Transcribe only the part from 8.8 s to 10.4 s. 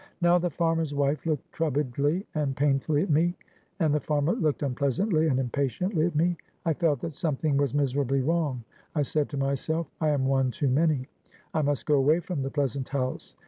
I said to myself, I am